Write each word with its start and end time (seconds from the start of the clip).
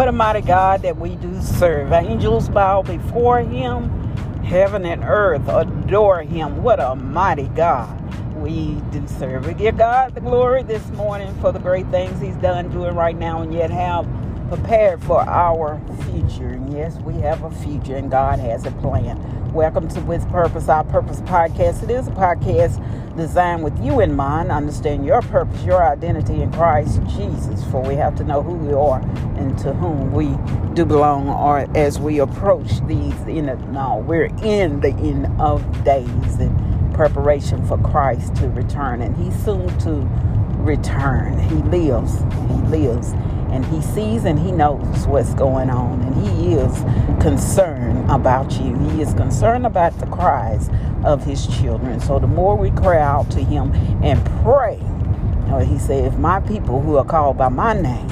What 0.00 0.08
a 0.08 0.12
mighty 0.12 0.40
God 0.40 0.80
that 0.80 0.96
we 0.96 1.16
do 1.16 1.42
serve. 1.42 1.92
Angels 1.92 2.48
bow 2.48 2.80
before 2.80 3.40
him, 3.40 3.90
heaven 4.42 4.86
and 4.86 5.04
earth 5.04 5.46
adore 5.46 6.22
him. 6.22 6.62
What 6.62 6.80
a 6.80 6.96
mighty 6.96 7.48
God 7.48 8.34
we 8.34 8.80
do 8.92 9.06
serve. 9.06 9.46
We 9.46 9.52
give 9.52 9.76
God 9.76 10.14
the 10.14 10.22
glory 10.22 10.62
this 10.62 10.88
morning 10.92 11.38
for 11.42 11.52
the 11.52 11.58
great 11.58 11.86
things 11.90 12.18
he's 12.18 12.36
done, 12.36 12.70
doing 12.70 12.94
right 12.94 13.14
now, 13.14 13.42
and 13.42 13.52
yet 13.52 13.70
have 13.70 14.06
prepared 14.50 15.00
for 15.04 15.20
our 15.20 15.80
future. 16.10 16.48
And 16.48 16.72
yes, 16.72 16.96
we 16.96 17.14
have 17.20 17.44
a 17.44 17.52
future, 17.52 17.94
and 17.94 18.10
God 18.10 18.40
has 18.40 18.66
a 18.66 18.72
plan. 18.72 19.52
Welcome 19.52 19.86
to 19.90 20.00
With 20.00 20.28
Purpose, 20.28 20.68
Our 20.68 20.82
Purpose 20.82 21.20
podcast. 21.20 21.84
It 21.84 21.90
is 21.92 22.08
a 22.08 22.10
podcast 22.10 23.16
designed 23.16 23.62
with 23.62 23.78
you 23.80 24.00
in 24.00 24.16
mind. 24.16 24.50
Understand 24.50 25.06
your 25.06 25.22
purpose, 25.22 25.62
your 25.62 25.86
identity 25.86 26.42
in 26.42 26.50
Christ 26.50 27.00
Jesus. 27.10 27.62
For 27.70 27.80
we 27.80 27.94
have 27.94 28.16
to 28.16 28.24
know 28.24 28.42
who 28.42 28.54
we 28.54 28.74
are 28.74 28.98
and 29.38 29.56
to 29.58 29.72
whom 29.72 30.10
we 30.10 30.36
do 30.74 30.84
belong, 30.84 31.28
or 31.28 31.58
as 31.76 32.00
we 32.00 32.18
approach 32.18 32.84
these 32.88 33.20
in 33.28 33.46
the 33.46 33.54
no, 33.70 33.98
we're 34.04 34.34
in 34.42 34.80
the 34.80 34.94
end 34.94 35.28
of 35.40 35.84
days 35.84 36.40
in 36.40 36.92
preparation 36.92 37.64
for 37.66 37.78
Christ 37.78 38.34
to 38.36 38.48
return, 38.48 39.00
and 39.00 39.16
He's 39.16 39.44
soon 39.44 39.68
to 39.78 40.08
return. 40.60 41.38
He 41.38 41.54
lives. 41.54 42.18
He 42.18 42.54
lives 42.68 43.14
and 43.50 43.64
he 43.66 43.80
sees 43.80 44.24
and 44.24 44.38
he 44.38 44.52
knows 44.52 45.06
what's 45.06 45.34
going 45.34 45.70
on 45.70 46.00
and 46.00 46.26
he 46.26 46.54
is 46.54 46.82
concerned 47.22 48.10
about 48.10 48.52
you. 48.52 48.76
He 48.90 49.02
is 49.02 49.14
concerned 49.14 49.66
about 49.66 49.98
the 49.98 50.06
cries 50.06 50.70
of 51.04 51.24
his 51.24 51.46
children. 51.46 52.00
So 52.00 52.18
the 52.18 52.26
more 52.26 52.56
we 52.56 52.70
cry 52.70 53.00
out 53.00 53.30
to 53.32 53.40
him 53.42 53.72
and 54.02 54.24
pray 54.42 54.80
he 55.66 55.78
said 55.78 56.04
if 56.04 56.16
my 56.16 56.38
people 56.40 56.80
who 56.80 56.96
are 56.96 57.04
called 57.04 57.36
by 57.36 57.48
my 57.48 57.74
name 57.74 58.08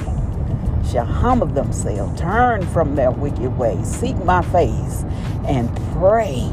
shall 0.85 1.05
humble 1.05 1.47
themselves 1.47 2.19
turn 2.19 2.65
from 2.67 2.95
their 2.95 3.11
wicked 3.11 3.57
ways 3.57 3.87
seek 3.87 4.17
my 4.25 4.41
face 4.41 5.03
and 5.47 5.73
pray 5.93 6.51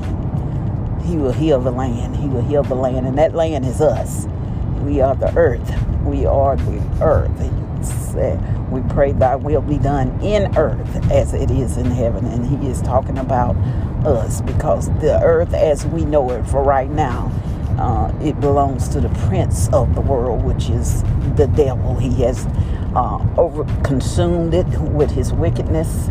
he 1.07 1.17
will 1.17 1.33
heal 1.33 1.61
the 1.61 1.71
land. 1.71 2.17
He 2.17 2.29
will 2.29 2.43
heal 2.43 2.63
the 2.63 2.75
land 2.75 3.07
and 3.07 3.17
that 3.19 3.35
land 3.35 3.65
is 3.65 3.81
us. 3.81 4.27
We 4.83 5.01
are 5.01 5.15
the 5.15 5.35
earth. 5.37 5.87
We 6.03 6.27
are 6.27 6.57
the 6.57 6.83
earth. 7.01 7.37
Said, 7.85 8.41
We 8.71 8.83
pray 8.93 9.13
thy 9.13 9.37
will 9.37 9.63
be 9.63 9.79
done 9.79 10.21
in 10.23 10.57
earth 10.57 11.11
as 11.11 11.35
it 11.35 11.51
is 11.51 11.77
in 11.77 11.87
heaven. 11.87 12.27
And 12.27 12.45
he 12.47 12.69
is 12.69 12.83
talking 12.83 13.19
about 13.19 13.57
us 14.07 14.41
because 14.41 14.89
the 15.01 15.21
earth 15.23 15.55
as 15.55 15.87
we 15.87 16.05
know 16.05 16.31
it 16.33 16.47
for 16.47 16.63
right 16.63 16.91
now, 16.91 17.33
uh, 17.79 18.13
it 18.23 18.41
belongs 18.41 18.89
to 18.89 19.01
the 19.01 19.09
prince 19.29 19.69
of 19.73 19.95
the 19.95 20.01
world, 20.01 20.45
which 20.45 20.71
is 20.71 21.03
the 21.37 21.51
devil. 21.55 21.97
He 21.97 22.23
has 22.23 22.47
uh, 22.95 23.25
over 23.37 23.65
consumed 23.83 24.55
it 24.55 24.67
with 24.81 25.11
his 25.11 25.33
wickedness, 25.33 26.09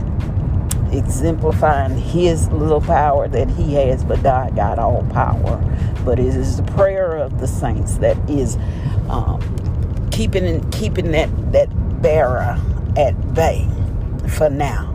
exemplifying 0.91 1.97
his 1.97 2.49
little 2.49 2.81
power 2.81 3.27
that 3.27 3.49
he 3.49 3.73
has, 3.73 4.03
but 4.03 4.21
God 4.21 4.55
got 4.55 4.77
all 4.77 5.03
power. 5.11 5.57
But 6.05 6.19
it 6.19 6.27
is 6.27 6.57
the 6.57 6.63
prayer 6.63 7.17
of 7.17 7.39
the 7.39 7.47
saints 7.47 7.97
that 7.97 8.17
is 8.29 8.57
um, 9.09 9.41
keeping 10.11 10.69
keeping 10.71 11.11
that 11.11 11.29
that 11.51 11.69
bearer 12.05 12.55
at 12.97 13.33
bay 13.33 13.67
for 14.29 14.47
now. 14.47 14.91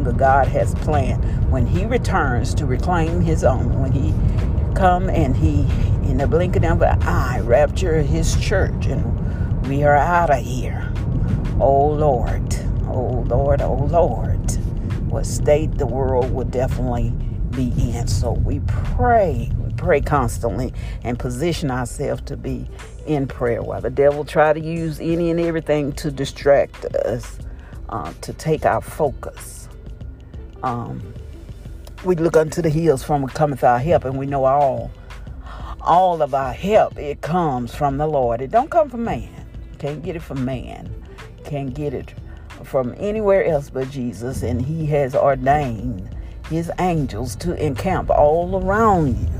But 0.00 0.16
God 0.16 0.48
has 0.48 0.74
planned 0.74 1.48
when 1.48 1.64
He 1.64 1.86
returns 1.86 2.56
to 2.56 2.66
reclaim 2.66 3.20
His 3.20 3.44
own, 3.44 3.80
when 3.80 3.92
He 3.92 4.12
come 4.74 5.08
and 5.08 5.36
He, 5.36 5.60
in 6.10 6.16
the 6.16 6.26
blinking 6.26 6.64
of 6.64 6.82
an 6.82 7.00
eye, 7.04 7.38
rapture 7.38 8.02
His 8.02 8.34
church, 8.40 8.86
and 8.86 9.64
we 9.68 9.84
are 9.84 9.94
out 9.94 10.30
of 10.30 10.44
here. 10.44 10.92
Oh 11.60 11.86
Lord, 11.86 12.56
oh 12.88 13.24
Lord, 13.28 13.62
oh 13.62 13.86
Lord, 13.88 14.50
what 15.08 15.26
state 15.26 15.78
the 15.78 15.86
world 15.86 16.32
will 16.34 16.46
definitely 16.46 17.10
be 17.50 17.72
in. 17.78 18.08
So 18.08 18.32
we 18.32 18.58
pray 18.66 19.52
pray 19.80 20.00
constantly 20.00 20.72
and 21.02 21.18
position 21.18 21.70
ourselves 21.70 22.22
to 22.22 22.36
be 22.36 22.68
in 23.06 23.26
prayer 23.26 23.62
while 23.62 23.80
the 23.80 23.90
devil 23.90 24.24
try 24.24 24.52
to 24.52 24.60
use 24.60 25.00
any 25.00 25.30
and 25.30 25.40
everything 25.40 25.92
to 25.94 26.10
distract 26.10 26.84
us 26.84 27.38
uh, 27.88 28.12
to 28.20 28.32
take 28.34 28.64
our 28.64 28.80
focus. 28.80 29.68
Um, 30.62 31.14
we 32.04 32.14
look 32.14 32.36
unto 32.36 32.62
the 32.62 32.70
hills 32.70 33.02
from 33.02 33.22
where 33.22 33.32
cometh 33.32 33.64
our 33.64 33.78
help 33.78 34.04
and 34.04 34.18
we 34.18 34.26
know 34.26 34.44
all 34.44 34.90
all 35.80 36.20
of 36.20 36.34
our 36.34 36.52
help 36.52 36.98
it 36.98 37.22
comes 37.22 37.74
from 37.74 37.96
the 37.96 38.06
lord. 38.06 38.42
It 38.42 38.50
don't 38.50 38.70
come 38.70 38.90
from 38.90 39.04
man. 39.04 39.46
Can't 39.78 40.02
get 40.02 40.14
it 40.14 40.22
from 40.22 40.44
man. 40.44 40.94
Can't 41.44 41.72
get 41.72 41.94
it 41.94 42.14
from 42.64 42.94
anywhere 42.98 43.44
else 43.44 43.70
but 43.70 43.90
jesus 43.90 44.42
and 44.42 44.60
he 44.60 44.86
has 44.86 45.14
ordained 45.14 46.14
his 46.48 46.70
angels 46.78 47.36
to 47.36 47.54
encamp 47.64 48.10
all 48.10 48.62
around 48.62 49.16
you 49.18 49.39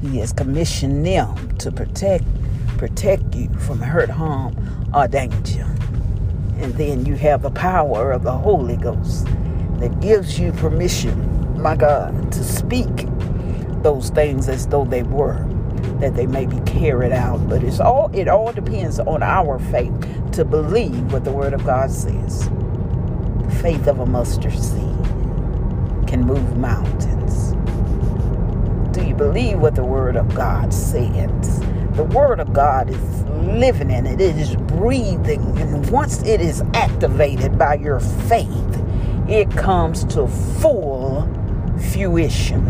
he 0.00 0.18
has 0.18 0.32
commissioned 0.32 1.06
them 1.06 1.56
to 1.58 1.72
protect 1.72 2.24
protect 2.76 3.34
you 3.34 3.48
from 3.60 3.80
hurt, 3.80 4.10
harm, 4.10 4.54
or 4.94 5.08
danger. 5.08 5.64
And 6.58 6.74
then 6.74 7.06
you 7.06 7.14
have 7.16 7.42
the 7.42 7.50
power 7.50 8.12
of 8.12 8.22
the 8.22 8.32
Holy 8.32 8.76
Ghost 8.76 9.26
that 9.78 10.00
gives 10.00 10.38
you 10.38 10.52
permission, 10.52 11.60
my 11.60 11.76
God, 11.76 12.32
to 12.32 12.44
speak 12.44 13.06
those 13.82 14.10
things 14.10 14.48
as 14.48 14.66
though 14.66 14.84
they 14.84 15.02
were, 15.02 15.42
that 16.00 16.14
they 16.16 16.26
may 16.26 16.46
be 16.46 16.60
carried 16.60 17.12
out. 17.12 17.48
But 17.48 17.62
it's 17.62 17.80
all 17.80 18.10
it 18.14 18.28
all 18.28 18.52
depends 18.52 19.00
on 19.00 19.22
our 19.22 19.58
faith 19.58 19.94
to 20.32 20.44
believe 20.44 21.12
what 21.12 21.24
the 21.24 21.32
Word 21.32 21.54
of 21.54 21.64
God 21.64 21.90
says. 21.90 22.48
The 22.48 23.58
faith 23.62 23.86
of 23.86 24.00
a 24.00 24.06
mustard 24.06 24.52
seed 24.52 24.82
can 26.06 26.22
move 26.24 26.58
mountains 26.58 27.55
believe 29.16 29.58
what 29.58 29.74
the 29.74 29.84
Word 29.84 30.16
of 30.16 30.34
God 30.34 30.72
says? 30.72 31.60
The 31.96 32.04
Word 32.04 32.40
of 32.40 32.52
God 32.52 32.90
is 32.90 33.22
living 33.46 33.90
in 33.90 34.06
it, 34.06 34.20
it 34.20 34.36
is 34.36 34.56
breathing, 34.56 35.40
and 35.58 35.88
once 35.90 36.22
it 36.22 36.40
is 36.40 36.62
activated 36.74 37.58
by 37.58 37.74
your 37.74 38.00
faith, 38.00 38.82
it 39.28 39.50
comes 39.50 40.04
to 40.06 40.26
full 40.26 41.28
fruition. 41.92 42.64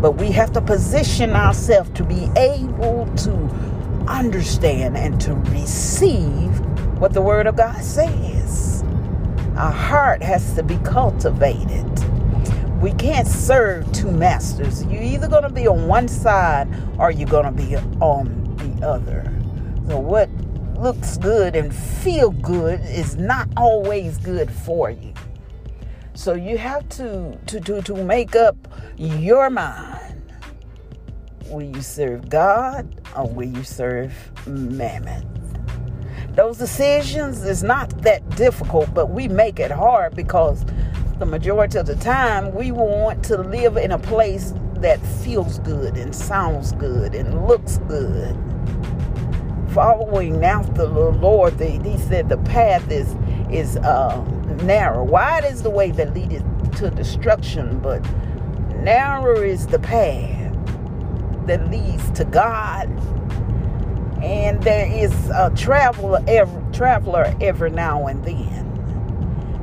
But 0.00 0.12
we 0.12 0.30
have 0.32 0.52
to 0.52 0.60
position 0.60 1.30
ourselves 1.30 1.90
to 1.90 2.04
be 2.04 2.30
able 2.36 3.06
to 3.16 3.32
understand 4.06 4.96
and 4.96 5.20
to 5.20 5.34
receive 5.34 6.60
what 6.98 7.12
the 7.12 7.22
Word 7.22 7.46
of 7.46 7.56
God 7.56 7.82
says. 7.82 8.84
Our 9.56 9.72
heart 9.72 10.22
has 10.22 10.54
to 10.54 10.62
be 10.62 10.78
cultivated 10.78 11.86
we 12.80 12.92
can't 12.94 13.28
serve 13.28 13.92
two 13.92 14.10
masters. 14.10 14.84
You're 14.86 15.02
either 15.02 15.28
going 15.28 15.42
to 15.42 15.50
be 15.50 15.68
on 15.68 15.86
one 15.86 16.08
side 16.08 16.66
or 16.98 17.10
you're 17.10 17.28
going 17.28 17.44
to 17.44 17.52
be 17.52 17.76
on 18.00 18.56
the 18.56 18.86
other. 18.86 19.30
So, 19.86 19.98
what 19.98 20.30
looks 20.78 21.18
good 21.18 21.54
and 21.56 21.74
feel 21.74 22.30
good 22.30 22.80
is 22.80 23.16
not 23.16 23.48
always 23.56 24.16
good 24.16 24.50
for 24.50 24.90
you. 24.90 25.12
So, 26.14 26.32
you 26.32 26.56
have 26.56 26.88
to, 26.90 27.38
to, 27.48 27.60
to, 27.60 27.82
to 27.82 27.94
make 28.02 28.34
up 28.34 28.56
your 28.96 29.50
mind. 29.50 30.32
Will 31.48 31.62
you 31.62 31.82
serve 31.82 32.30
God 32.30 33.02
or 33.14 33.28
will 33.28 33.48
you 33.48 33.62
serve 33.62 34.14
mammon? 34.46 35.26
Those 36.34 36.56
decisions 36.56 37.44
is 37.44 37.62
not 37.62 37.90
that 38.02 38.26
difficult, 38.36 38.94
but 38.94 39.10
we 39.10 39.28
make 39.28 39.58
it 39.60 39.70
hard 39.70 40.14
because 40.16 40.64
the 41.20 41.26
majority 41.26 41.76
of 41.78 41.84
the 41.84 41.96
time, 41.96 42.52
we 42.54 42.72
want 42.72 43.22
to 43.26 43.36
live 43.36 43.76
in 43.76 43.92
a 43.92 43.98
place 43.98 44.54
that 44.76 44.98
feels 45.22 45.58
good 45.60 45.94
and 45.98 46.16
sounds 46.16 46.72
good 46.72 47.14
and 47.14 47.46
looks 47.46 47.76
good. 47.86 48.34
Following 49.68 50.42
after 50.42 50.86
the 50.86 51.10
Lord, 51.10 51.58
the, 51.58 51.66
he 51.66 51.98
said 51.98 52.30
the 52.30 52.38
path 52.38 52.90
is 52.90 53.14
is 53.50 53.76
uh, 53.76 54.24
narrow. 54.62 55.04
Wide 55.04 55.44
is 55.44 55.62
the 55.62 55.70
way 55.70 55.90
that 55.90 56.14
leadeth 56.14 56.42
to 56.78 56.90
destruction, 56.90 57.78
but 57.80 58.00
narrow 58.76 59.42
is 59.42 59.66
the 59.66 59.78
path 59.78 60.56
that 61.46 61.70
leads 61.70 62.10
to 62.12 62.24
God. 62.24 62.88
And 64.22 64.62
there 64.62 64.86
is 64.90 65.12
a 65.30 65.52
traveler, 65.54 66.24
every, 66.26 66.72
traveler 66.72 67.34
every 67.40 67.70
now 67.70 68.06
and 68.06 68.24
then. 68.24 68.49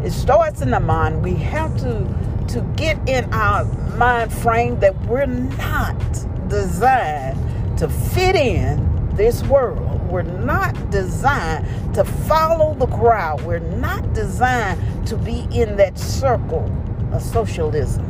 It 0.04 0.12
starts 0.12 0.62
in 0.62 0.72
the 0.72 0.80
mind. 0.80 1.24
We 1.24 1.36
have 1.36 1.76
to 1.78 2.28
to 2.50 2.62
get 2.78 2.98
in 3.10 3.32
our 3.34 3.66
mind 3.98 4.32
frame 4.32 4.80
that 4.80 4.98
we're 5.06 5.26
not 5.26 6.00
designed 6.48 7.38
to 7.78 7.90
fit 7.90 8.36
in 8.36 9.16
this 9.16 9.44
world. 9.44 10.02
We're 10.10 10.22
not 10.22 10.90
designed 10.90 11.94
to 11.94 12.06
follow 12.06 12.74
the 12.76 12.88
crowd. 12.88 13.42
We're 13.42 13.60
not 13.60 14.14
designed 14.14 15.08
to 15.08 15.18
be 15.18 15.48
in 15.52 15.76
that 15.78 16.00
circle 16.00 16.72
of 17.12 17.22
socialism. 17.22 18.06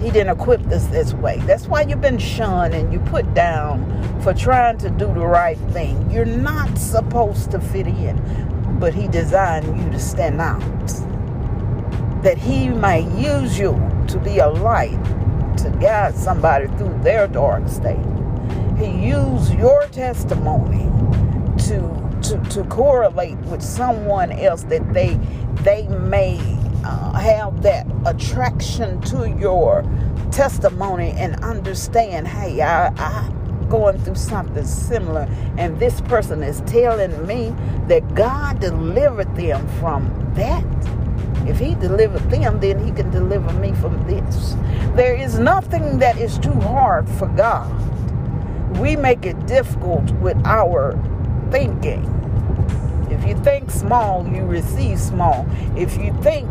He 0.00 0.10
didn't 0.10 0.38
equip 0.38 0.66
us 0.68 0.86
this 0.86 1.12
way. 1.14 1.38
That's 1.40 1.66
why 1.66 1.82
you've 1.82 2.00
been 2.00 2.18
shunned 2.18 2.74
and 2.74 2.92
you 2.92 3.00
put 3.00 3.32
down 3.34 4.20
for 4.22 4.32
trying 4.32 4.78
to 4.78 4.90
do 4.90 5.06
the 5.06 5.26
right 5.26 5.58
thing. 5.72 6.10
You're 6.10 6.24
not 6.24 6.76
supposed 6.78 7.50
to 7.50 7.60
fit 7.60 7.86
in 7.86 8.18
but 8.80 8.94
He 8.94 9.08
designed 9.08 9.66
you 9.80 9.90
to 9.92 10.00
stand 10.00 10.40
out. 10.40 10.60
That 12.24 12.38
He 12.38 12.70
might 12.70 13.08
use 13.12 13.58
you 13.58 13.72
to 14.08 14.18
be 14.18 14.38
a 14.38 14.48
light 14.48 14.98
to 15.58 15.70
guide 15.80 16.16
somebody 16.16 16.66
through 16.78 16.98
their 17.02 17.28
dark 17.28 17.68
state. 17.68 17.98
He 18.78 18.90
used 19.08 19.54
your 19.54 19.86
testimony 19.88 20.84
to 21.68 22.00
to, 22.22 22.38
to 22.50 22.64
correlate 22.64 23.38
with 23.38 23.62
someone 23.62 24.32
else 24.32 24.64
that 24.64 24.92
they 24.94 25.14
they 25.62 25.88
may 25.88 26.38
uh, 26.84 27.12
have 27.18 27.62
that 27.62 27.86
attraction 28.06 29.00
to 29.02 29.28
your 29.38 29.84
testimony 30.30 31.10
and 31.12 31.42
understand 31.44 32.28
hey 32.28 32.60
I, 32.62 32.88
I 32.88 33.32
going 33.68 33.98
through 34.00 34.16
something 34.16 34.64
similar 34.66 35.28
and 35.58 35.78
this 35.80 36.00
person 36.02 36.42
is 36.42 36.60
telling 36.62 37.26
me 37.26 37.54
that 37.90 38.14
god 38.14 38.58
delivered 38.60 39.34
them 39.36 39.66
from 39.80 40.08
that 40.34 40.64
if 41.48 41.58
he 41.58 41.74
delivered 41.74 42.22
them 42.30 42.58
then 42.60 42.82
he 42.84 42.92
can 42.92 43.10
deliver 43.10 43.52
me 43.54 43.72
from 43.74 43.94
this 44.06 44.54
there 44.94 45.14
is 45.14 45.38
nothing 45.38 45.98
that 45.98 46.16
is 46.16 46.38
too 46.38 46.52
hard 46.52 47.08
for 47.08 47.28
god 47.28 47.68
we 48.78 48.96
make 48.96 49.26
it 49.26 49.46
difficult 49.46 50.10
with 50.22 50.36
our 50.46 50.92
thinking. 51.50 52.04
If 53.10 53.26
you 53.26 53.36
think 53.42 53.70
small, 53.70 54.26
you 54.26 54.44
receive 54.44 54.98
small. 54.98 55.46
If 55.76 55.96
you 55.98 56.16
think 56.22 56.48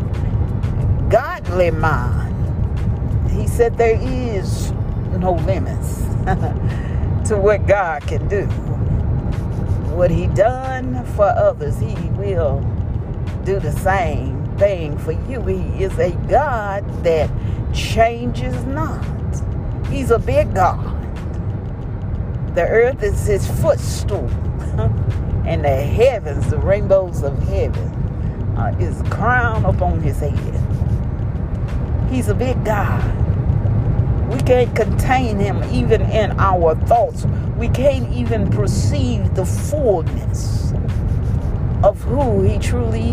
godly 1.10 1.70
mind, 1.70 2.30
he 3.30 3.48
said 3.48 3.76
there 3.76 3.98
is 4.00 4.72
no 5.18 5.32
limits 5.46 5.96
to 7.28 7.36
what 7.36 7.66
God 7.66 8.02
can 8.02 8.28
do. 8.28 8.46
What 9.90 10.10
he 10.10 10.28
done 10.28 11.04
for 11.14 11.26
others, 11.26 11.78
he 11.78 11.94
will 12.10 12.60
do 13.44 13.58
the 13.58 13.72
same 13.72 14.56
thing 14.56 14.96
for 14.98 15.12
you. 15.12 15.42
He 15.42 15.84
is 15.84 15.98
a 15.98 16.12
God 16.28 16.84
that 17.04 17.30
changes 17.74 18.64
not. 18.64 19.04
He's 19.88 20.10
a 20.10 20.18
big 20.18 20.54
God. 20.54 20.96
The 22.54 22.66
earth 22.66 23.02
is 23.02 23.26
his 23.26 23.46
footstool 23.60 24.28
and 25.46 25.64
the 25.64 25.76
heavens, 25.76 26.50
the 26.50 26.58
rainbows 26.58 27.22
of 27.22 27.38
heaven, 27.48 27.88
uh, 28.56 28.76
is 28.78 29.02
crown 29.10 29.64
upon 29.64 30.00
his 30.00 30.18
head. 30.20 30.60
He's 32.10 32.28
a 32.28 32.34
big 32.34 32.64
God. 32.64 33.16
We 34.32 34.40
can't 34.40 34.74
contain 34.76 35.38
him 35.38 35.62
even 35.72 36.02
in 36.02 36.32
our 36.38 36.74
thoughts. 36.86 37.24
We 37.60 37.68
can't 37.68 38.10
even 38.10 38.48
perceive 38.48 39.34
the 39.34 39.44
fullness 39.44 40.72
of 41.84 42.00
who 42.04 42.40
he 42.42 42.58
truly 42.58 43.10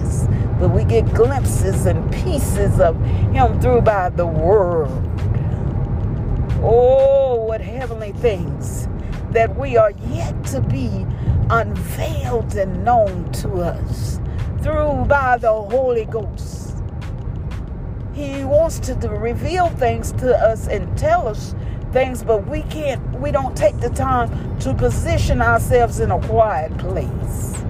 is. 0.00 0.26
But 0.58 0.70
we 0.70 0.84
get 0.84 1.04
glimpses 1.12 1.84
and 1.84 2.10
pieces 2.10 2.80
of 2.80 2.98
him 3.04 3.60
through 3.60 3.82
by 3.82 4.08
the 4.08 4.24
word. 4.24 4.88
Oh, 6.62 7.44
what 7.46 7.60
heavenly 7.60 8.12
things 8.12 8.88
that 9.32 9.54
we 9.58 9.76
are 9.76 9.92
yet 10.08 10.44
to 10.44 10.62
be 10.62 11.06
unveiled 11.50 12.54
and 12.54 12.82
known 12.82 13.30
to 13.32 13.56
us 13.56 14.18
through 14.62 15.04
by 15.08 15.36
the 15.36 15.52
Holy 15.52 16.06
Ghost. 16.06 16.82
He 18.14 18.44
wants 18.44 18.78
to 18.80 18.94
reveal 18.94 19.68
things 19.68 20.12
to 20.12 20.34
us 20.38 20.68
and 20.68 20.96
tell 20.96 21.28
us 21.28 21.54
things, 21.92 22.22
but 22.22 22.46
we 22.46 22.62
can't, 22.64 23.02
we 23.20 23.30
don't 23.30 23.56
take 23.56 23.78
the 23.80 23.90
time 23.90 24.58
to 24.60 24.74
position 24.74 25.42
ourselves 25.42 26.00
in 26.00 26.10
a 26.10 26.20
quiet 26.26 26.76
place. 26.78 27.62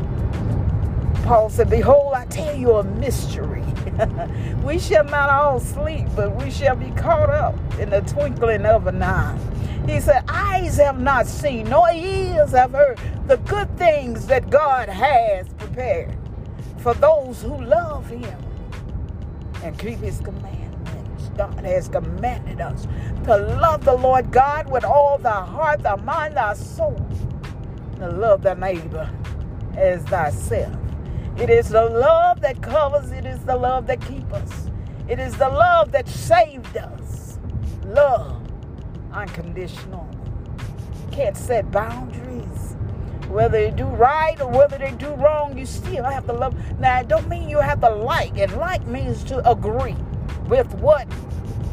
Paul 1.24 1.48
said, 1.48 1.70
Behold, 1.70 2.14
I 2.14 2.26
tell 2.26 2.56
you 2.56 2.72
a 2.76 2.84
mystery. 2.84 3.64
we 4.64 4.78
shall 4.78 5.04
not 5.04 5.30
all 5.30 5.60
sleep, 5.60 6.08
but 6.16 6.34
we 6.42 6.50
shall 6.50 6.76
be 6.76 6.90
caught 6.92 7.30
up 7.30 7.54
in 7.78 7.90
the 7.90 8.00
twinkling 8.00 8.66
of 8.66 8.86
an 8.86 9.02
eye. 9.02 9.38
He 9.86 10.00
said, 10.00 10.24
Eyes 10.28 10.76
have 10.78 11.00
not 11.00 11.26
seen, 11.26 11.68
nor 11.68 11.90
ears 11.92 12.52
have 12.52 12.72
heard 12.72 12.98
the 13.26 13.36
good 13.38 13.76
things 13.78 14.26
that 14.26 14.50
God 14.50 14.88
has 14.88 15.48
prepared 15.54 16.16
for 16.78 16.94
those 16.94 17.42
who 17.42 17.62
love 17.62 18.08
Him 18.08 18.38
and 19.62 19.78
keep 19.78 19.98
His 19.98 20.18
commandments. 20.20 20.69
God 21.40 21.64
has 21.64 21.88
commanded 21.88 22.60
us 22.60 22.86
to 23.24 23.34
love 23.34 23.86
the 23.86 23.94
Lord 23.94 24.30
God 24.30 24.70
with 24.70 24.84
all 24.84 25.16
thy 25.16 25.42
heart, 25.42 25.82
thy 25.82 25.96
mind, 25.96 26.36
thy 26.36 26.52
soul, 26.52 26.94
and 27.98 28.20
love 28.20 28.42
thy 28.42 28.52
neighbor 28.52 29.10
as 29.74 30.02
thyself. 30.02 30.76
It 31.38 31.48
is 31.48 31.70
the 31.70 31.82
love 31.82 32.42
that 32.42 32.60
covers, 32.60 33.10
it 33.10 33.24
is 33.24 33.42
the 33.46 33.56
love 33.56 33.86
that 33.86 34.02
keeps 34.02 34.30
us, 34.34 34.70
it 35.08 35.18
is 35.18 35.34
the 35.38 35.48
love 35.48 35.92
that 35.92 36.06
saved 36.08 36.76
us. 36.76 37.38
Love 37.86 38.46
unconditional. 39.10 40.06
Can't 41.10 41.38
set 41.38 41.70
boundaries. 41.70 42.76
Whether 43.28 43.62
they 43.62 43.70
do 43.70 43.86
right 43.86 44.38
or 44.42 44.50
whether 44.50 44.76
they 44.76 44.92
do 44.92 45.08
wrong, 45.14 45.56
you 45.56 45.64
still 45.64 46.04
have 46.04 46.26
to 46.26 46.34
love. 46.34 46.54
Now, 46.78 47.00
it 47.00 47.08
don't 47.08 47.28
mean 47.30 47.48
you 47.48 47.60
have 47.60 47.80
to 47.80 47.88
like, 47.88 48.36
and 48.36 48.54
like 48.58 48.86
means 48.86 49.24
to 49.24 49.50
agree 49.50 49.96
with 50.48 50.72
what 50.74 51.06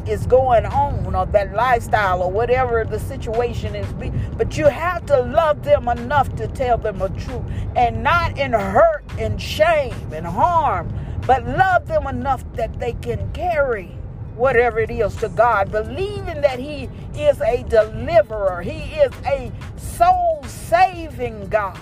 is 0.06 0.26
going 0.26 0.64
on 0.64 1.14
or 1.14 1.26
that 1.26 1.54
lifestyle 1.54 2.22
or 2.22 2.30
whatever 2.30 2.84
the 2.84 2.98
situation 2.98 3.74
is 3.74 3.92
be 3.94 4.10
but 4.38 4.56
you 4.56 4.66
have 4.66 5.04
to 5.04 5.20
love 5.20 5.62
them 5.64 5.86
enough 5.88 6.34
to 6.34 6.48
tell 6.48 6.78
them 6.78 6.98
the 6.98 7.08
truth 7.10 7.42
and 7.76 8.02
not 8.02 8.38
in 8.38 8.52
hurt 8.52 9.04
and 9.18 9.40
shame 9.40 9.94
and 10.12 10.26
harm 10.26 10.90
but 11.26 11.46
love 11.46 11.86
them 11.86 12.06
enough 12.06 12.42
that 12.54 12.78
they 12.80 12.94
can 12.94 13.30
carry 13.32 13.98
whatever 14.38 14.78
it 14.78 14.90
is 14.90 15.14
to 15.16 15.28
God, 15.28 15.70
believing 15.70 16.40
that 16.40 16.58
He 16.58 16.88
is 17.14 17.40
a 17.40 17.64
deliverer, 17.64 18.62
He 18.62 18.94
is 18.94 19.12
a 19.26 19.52
soul 19.76 20.42
saving 20.44 21.48
God. 21.48 21.78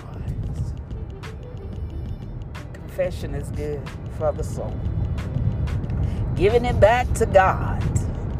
Confession 2.73 3.35
is 3.35 3.51
good 3.51 3.81
for 4.17 4.31
the 4.33 4.43
soul. 4.43 4.77
Giving 6.35 6.65
it 6.65 6.79
back 6.79 7.11
to 7.13 7.25
God 7.25 7.83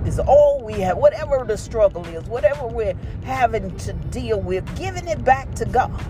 is 0.07 0.19
all 0.19 0.63
we 0.63 0.73
have, 0.73 0.97
whatever 0.97 1.43
the 1.43 1.57
struggle 1.57 2.05
is, 2.05 2.23
whatever 2.25 2.67
we're 2.67 2.95
having 3.23 3.75
to 3.77 3.93
deal 3.93 4.39
with, 4.39 4.63
giving 4.77 5.07
it 5.07 5.23
back 5.23 5.53
to 5.55 5.65
God. 5.65 6.03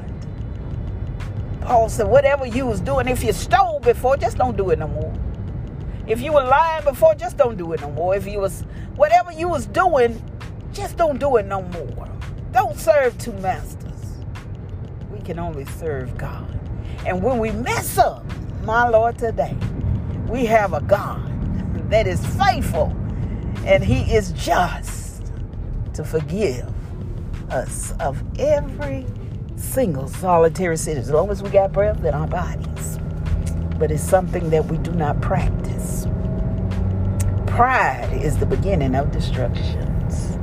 Paul 1.62 1.90
said, 1.90 2.08
whatever 2.08 2.46
you 2.46 2.66
was 2.66 2.80
doing, 2.80 3.08
if 3.08 3.24
you 3.24 3.34
stole 3.34 3.80
before, 3.80 4.18
just 4.18 4.38
don't 4.38 4.56
do 4.56 4.70
it 4.70 4.80
no 4.80 4.88
more. 4.88 5.14
If 6.08 6.22
you 6.22 6.32
were 6.32 6.44
lying 6.44 6.84
before, 6.86 7.16
just 7.16 7.36
don't 7.38 7.58
do 7.58 7.74
it 7.74 7.82
no 7.82 7.92
more. 7.92 8.16
If 8.16 8.26
you 8.26 8.40
was 8.40 8.62
whatever 8.96 9.32
you 9.32 9.50
was 9.50 9.66
doing, 9.66 10.22
just 10.72 10.96
don't 10.96 11.20
do 11.20 11.38
it 11.38 11.46
no 11.46 11.64
more. 11.64 12.08
Don't 12.54 12.78
serve 12.78 13.18
two 13.18 13.34
masters. 13.34 14.18
We 15.12 15.20
can 15.20 15.40
only 15.40 15.66
serve 15.66 16.18
God. 16.18 16.48
And 17.06 17.22
when 17.22 17.40
we 17.40 17.52
mess 17.52 17.98
up, 17.98 18.24
my 18.64 18.88
Lord, 18.88 19.18
today, 19.18 19.56
we 20.30 20.46
have 20.46 20.74
a 20.74 20.82
God 20.82 21.37
that 21.90 22.08
is 22.08 22.26
faithful 22.38 22.96
and 23.66 23.84
he 23.84 24.02
is 24.14 24.32
just 24.34 25.32
to 25.94 26.04
forgive 26.04 26.72
us 27.50 27.94
of 28.00 28.22
every 28.40 29.06
single 29.56 30.08
solitary 30.08 30.78
sin 30.78 30.98
as 30.98 31.10
long 31.10 31.30
as 31.30 31.42
we 31.42 31.50
got 31.50 31.72
breath 31.72 32.04
in 32.04 32.14
our 32.14 32.28
bodies. 32.28 33.00
But 33.80 33.92
it's 33.92 34.04
something 34.04 34.50
that 34.50 34.66
we 34.66 34.78
do 34.78 34.92
not 34.92 35.22
practice 35.22 36.08
pride 37.58 38.14
is 38.22 38.38
the 38.38 38.46
beginning 38.46 38.94
of 38.94 39.10
destructions. 39.10 40.38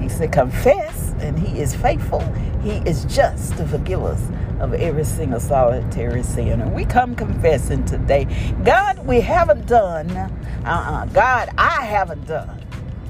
He 0.00 0.08
said, 0.08 0.32
confess, 0.32 1.12
and 1.18 1.38
he 1.38 1.60
is 1.60 1.74
faithful. 1.74 2.20
He 2.62 2.78
is 2.88 3.04
just 3.04 3.54
to 3.58 3.66
forgive 3.66 4.02
us 4.02 4.30
of 4.60 4.74
every 4.74 5.04
single 5.04 5.40
solitary 5.40 6.22
sinner. 6.22 6.68
We 6.68 6.84
come 6.84 7.14
confessing 7.14 7.84
today, 7.84 8.26
God, 8.64 9.06
we 9.06 9.20
haven't 9.20 9.66
done, 9.66 10.10
uh-uh, 10.16 11.06
God, 11.06 11.50
I 11.58 11.84
haven't 11.84 12.26
done 12.26 12.60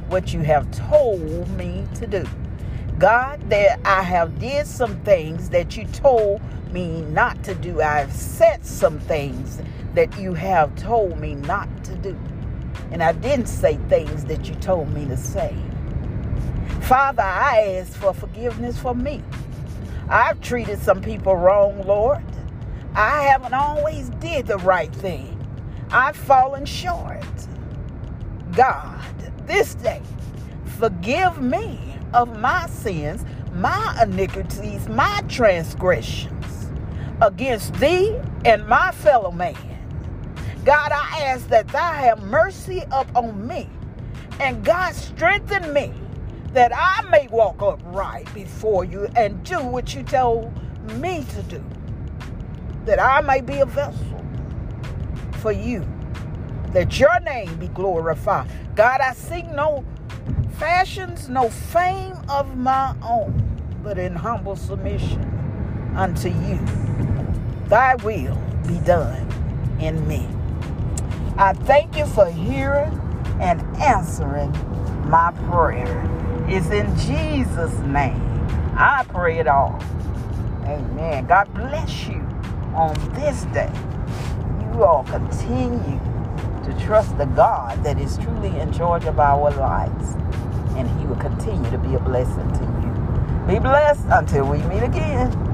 what 0.08 0.32
you 0.32 0.40
have 0.40 0.70
told 0.70 1.48
me 1.50 1.86
to 1.96 2.06
do. 2.06 2.24
God, 2.98 3.48
that 3.50 3.80
I 3.84 4.02
have 4.02 4.38
did 4.38 4.66
some 4.66 5.00
things 5.02 5.50
that 5.50 5.76
you 5.76 5.84
told 5.86 6.40
me 6.72 7.02
not 7.02 7.42
to 7.44 7.54
do. 7.54 7.80
I've 7.80 8.12
said 8.12 8.64
some 8.66 8.98
things 8.98 9.62
that 9.94 10.18
you 10.18 10.34
have 10.34 10.74
told 10.76 11.18
me 11.18 11.34
not 11.34 11.68
to 11.84 11.94
do 11.96 12.16
and 12.90 13.02
I 13.02 13.12
didn't 13.12 13.46
say 13.46 13.76
things 13.88 14.24
that 14.26 14.48
you 14.48 14.54
told 14.56 14.92
me 14.94 15.06
to 15.06 15.16
say. 15.16 15.54
Father, 16.82 17.22
I 17.22 17.78
ask 17.80 17.92
for 17.92 18.14
forgiveness 18.14 18.78
for 18.78 18.94
me. 18.94 19.22
I've 20.10 20.40
treated 20.40 20.78
some 20.80 21.02
people 21.02 21.36
wrong, 21.36 21.82
Lord. 21.86 22.24
I 22.94 23.22
haven't 23.24 23.54
always 23.54 24.10
did 24.20 24.46
the 24.46 24.58
right 24.58 24.94
thing. 24.94 25.34
I've 25.90 26.16
fallen 26.16 26.66
short. 26.66 27.24
God, 28.56 29.02
this 29.46 29.74
day, 29.76 30.02
forgive 30.78 31.40
me 31.42 31.80
of 32.14 32.38
my 32.40 32.66
sins, 32.68 33.24
my 33.54 33.98
iniquities, 34.02 34.88
my 34.88 35.22
transgressions. 35.28 36.66
against 37.22 37.74
thee 37.74 38.16
and 38.44 38.66
my 38.68 38.92
fellow 38.92 39.30
man. 39.32 39.56
God, 40.64 40.92
I 40.92 41.22
ask 41.24 41.48
that 41.48 41.68
thou 41.68 41.92
have 41.92 42.22
mercy 42.24 42.84
upon 42.92 43.46
me, 43.46 43.68
and 44.40 44.64
God 44.64 44.94
strengthen 44.94 45.72
me 45.72 45.92
that 46.52 46.72
I 46.74 47.02
may 47.10 47.28
walk 47.28 47.60
upright 47.62 48.32
before 48.34 48.84
you 48.84 49.06
and 49.16 49.42
do 49.44 49.60
what 49.62 49.94
you 49.94 50.02
told 50.02 50.52
me 50.94 51.24
to 51.34 51.42
do, 51.42 51.64
that 52.84 52.98
I 52.98 53.20
may 53.20 53.40
be 53.40 53.58
a 53.58 53.66
vessel 53.66 54.24
for 55.34 55.52
you, 55.52 55.86
that 56.72 56.98
your 56.98 57.20
name 57.20 57.54
be 57.56 57.68
glorified. 57.68 58.50
God, 58.74 59.00
I 59.00 59.12
seek 59.12 59.46
no 59.50 59.84
fashions, 60.58 61.28
no 61.28 61.48
fame 61.50 62.16
of 62.28 62.56
my 62.56 62.94
own, 63.02 63.78
but 63.82 63.98
in 63.98 64.14
humble 64.14 64.56
submission 64.56 65.22
unto 65.96 66.28
you. 66.28 66.58
Thy 67.68 67.94
will 67.96 68.36
be 68.66 68.78
done 68.80 69.26
in 69.80 70.06
me. 70.08 70.26
I 71.36 71.52
thank 71.52 71.96
you 71.96 72.06
for 72.06 72.30
hearing 72.30 72.98
and 73.40 73.60
answering 73.76 74.50
my 75.08 75.30
prayer. 75.50 76.17
It's 76.50 76.70
in 76.70 76.96
Jesus' 76.96 77.78
name. 77.80 78.46
I 78.74 79.04
pray 79.10 79.38
it 79.38 79.46
all. 79.46 79.78
Amen. 80.64 81.26
God 81.26 81.52
bless 81.52 82.06
you 82.06 82.20
on 82.74 82.94
this 83.14 83.44
day. 83.52 83.70
You 84.72 84.82
all 84.82 85.04
continue 85.04 86.00
to 86.64 86.84
trust 86.86 87.18
the 87.18 87.26
God 87.26 87.84
that 87.84 88.00
is 88.00 88.16
truly 88.16 88.58
in 88.58 88.72
charge 88.72 89.04
of 89.04 89.20
our 89.20 89.50
lives. 89.50 90.14
And 90.74 90.88
he 90.98 91.04
will 91.04 91.16
continue 91.16 91.70
to 91.70 91.76
be 91.78 91.94
a 91.94 92.00
blessing 92.00 92.50
to 92.52 92.62
you. 92.62 93.46
Be 93.46 93.58
blessed 93.58 94.06
until 94.08 94.48
we 94.48 94.58
meet 94.62 94.82
again. 94.82 95.47